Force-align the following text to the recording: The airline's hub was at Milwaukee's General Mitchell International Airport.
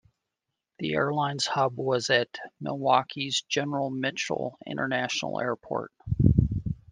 The 0.79 0.95
airline's 0.95 1.45
hub 1.45 1.77
was 1.77 2.09
at 2.09 2.39
Milwaukee's 2.59 3.43
General 3.47 3.91
Mitchell 3.91 4.57
International 4.65 5.39
Airport. 5.39 5.91